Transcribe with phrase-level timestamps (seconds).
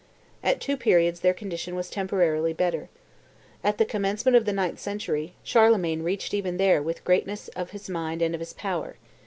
[0.43, 2.89] At two periods their condition was temporarily better.
[3.63, 7.69] At the commencement of the ninth century, Charlemagne reached even there with the greatness of
[7.69, 8.95] his mind and of his power.